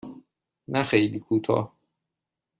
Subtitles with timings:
[0.73, 1.73] نه خیلی کوتاه.